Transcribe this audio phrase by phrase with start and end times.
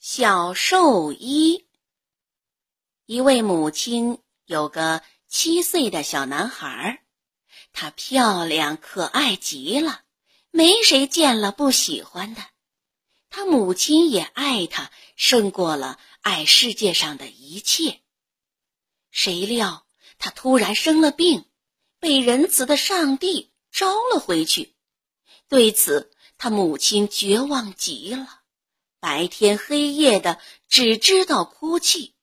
[0.00, 1.66] 小兽医。
[3.04, 7.02] 一位母亲有个七岁的小男孩，
[7.72, 10.02] 他漂亮可爱极了，
[10.52, 12.42] 没谁见了不喜欢的。
[13.28, 18.00] 他母亲也爱他，胜过了爱世界上的一切。
[19.10, 19.84] 谁料
[20.18, 21.44] 他突然生了病，
[21.98, 24.76] 被仁慈的上帝招了回去。
[25.48, 28.42] 对此，他母亲绝望极了，
[29.00, 32.14] 白天黑夜的只知道哭泣。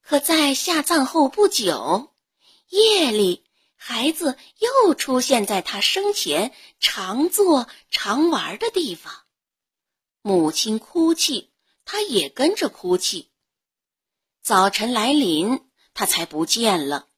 [0.00, 2.14] 可在下葬后不久，
[2.68, 3.44] 夜里，
[3.76, 9.12] 孩子又出现在他生前常坐常玩的地方。
[10.22, 11.52] 母亲哭泣，
[11.84, 13.30] 他也跟着哭泣。
[14.42, 17.08] 早晨来临，他才不见了。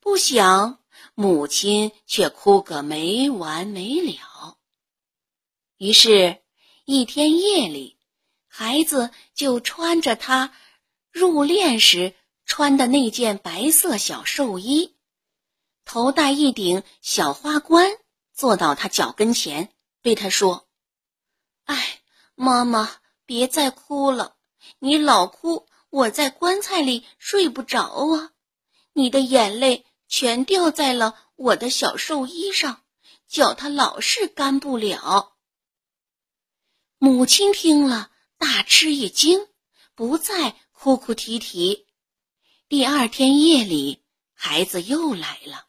[0.00, 0.82] 不想，
[1.14, 4.58] 母亲却哭个没完没了。
[5.76, 6.42] 于是，
[6.90, 7.98] 一天夜里，
[8.46, 10.54] 孩子就穿着他。
[11.10, 12.14] 入殓时
[12.46, 14.96] 穿的那件白色小寿衣，
[15.84, 17.90] 头戴一顶小花冠，
[18.32, 19.68] 坐到他脚跟前，
[20.00, 20.66] 对他说
[21.66, 22.00] ：“哎，
[22.34, 22.90] 妈妈，
[23.26, 24.36] 别再哭了，
[24.78, 28.32] 你老哭，我在棺材里睡不着啊！
[28.94, 32.80] 你的眼泪全掉在了我的小寿衣上，
[33.28, 35.34] 叫它老是干不了。”
[37.08, 39.46] 母亲听了，大吃一惊，
[39.94, 40.56] 不再。
[40.72, 41.86] 哭哭啼啼。
[42.68, 45.66] 第二天夜里，孩子又来了，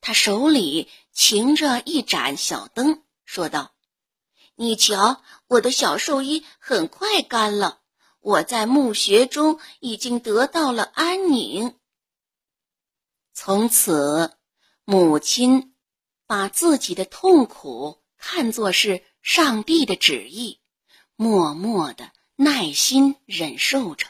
[0.00, 3.72] 他手里擎着一盏小灯，说道
[4.56, 7.80] ：“你瞧，我的小寿衣很快干了，
[8.20, 11.78] 我在墓穴中已经得到了安宁。”
[13.32, 14.36] 从此，
[14.84, 15.74] 母亲
[16.26, 20.60] 把自己的痛苦看作是上帝的旨意，
[21.16, 24.06] 默默的耐心忍受着。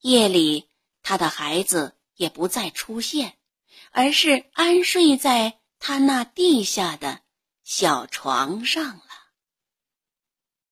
[0.00, 0.68] 夜里，
[1.02, 3.38] 他的孩子也不再出现，
[3.90, 7.20] 而是安睡在他那地下的
[7.64, 9.04] 小床上了。